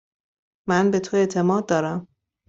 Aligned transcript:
من 0.69 0.91
به 0.91 0.99
تو 0.99 1.17
اعتماد 1.17 1.65
دارم. 1.65 2.07